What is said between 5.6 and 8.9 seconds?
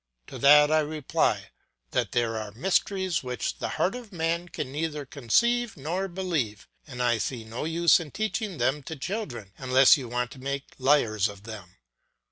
nor believe, and I see no use in teaching them